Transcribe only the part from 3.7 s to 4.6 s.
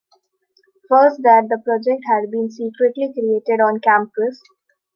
campus.